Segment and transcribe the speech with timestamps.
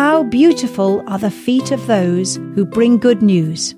[0.00, 3.74] How beautiful are the feet of those who bring good news.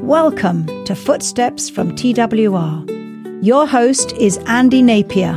[0.00, 3.44] Welcome to Footsteps from TWR.
[3.44, 5.36] Your host is Andy Napier.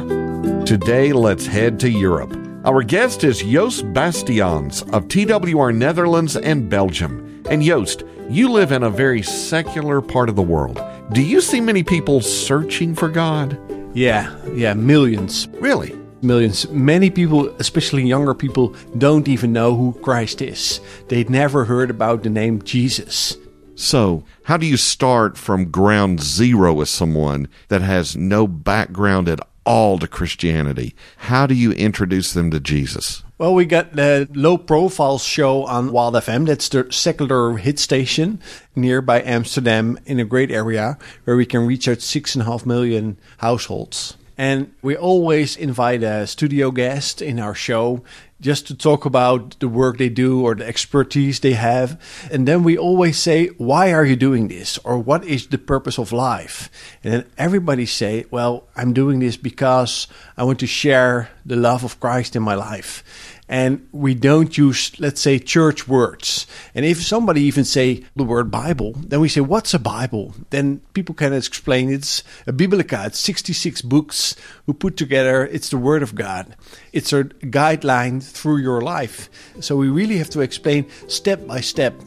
[0.65, 2.33] Today, let's head to Europe.
[2.63, 7.43] Our guest is Joost Bastiaans of TWR Netherlands and Belgium.
[7.49, 10.81] And Joost, you live in a very secular part of the world.
[11.11, 13.59] Do you see many people searching for God?
[13.93, 15.49] Yeah, yeah, millions.
[15.59, 15.98] Really?
[16.21, 16.69] Millions.
[16.69, 20.81] Many people, especially younger people, don't even know who Christ is.
[21.07, 23.37] They'd never heard about the name Jesus.
[23.75, 29.39] So, how do you start from ground zero with someone that has no background at
[29.65, 30.93] all to Christianity?
[31.17, 33.23] How do you introduce them to Jesus?
[33.37, 36.45] Well, we got the low profile show on Wild FM.
[36.47, 38.41] That's the secular hit station
[38.75, 42.65] nearby Amsterdam in a great area where we can reach out six and a half
[42.65, 44.17] million households.
[44.39, 48.05] And we always invite a studio guest in our show
[48.39, 52.01] just to talk about the work they do or the expertise they have.
[52.31, 54.77] And then we always say, why are you doing this?
[54.85, 56.71] Or what is the purpose of life?
[57.03, 61.83] And then everybody say, well, I'm doing this because I want to share the love
[61.83, 63.03] of Christ in my life
[63.49, 66.47] and we don't use let's say church words.
[66.73, 70.35] And if somebody even say the word bible then we say what's a bible?
[70.51, 71.91] Then people can explain.
[71.91, 75.45] It's a biblica it's 66 books who put together.
[75.47, 76.55] It's the word of god.
[76.93, 79.29] It's a guideline through your life.
[79.59, 81.99] So we really have to explain step by step.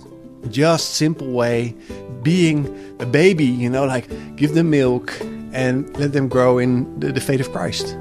[0.50, 1.76] Just simple way
[2.22, 5.12] being a baby you know like give them milk
[5.52, 7.96] and let them grow in the, the faith of christ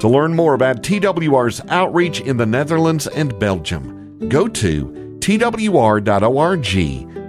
[0.00, 4.86] to learn more about TWR's outreach in the Netherlands and Belgium, go to
[5.20, 6.66] twr.org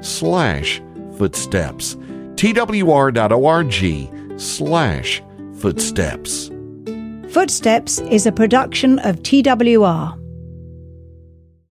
[0.03, 0.81] slash
[1.17, 1.95] footsteps.
[2.35, 3.79] twr.org
[4.39, 5.21] slash
[5.57, 6.49] footsteps.
[7.29, 10.20] Footsteps is a production of TWR.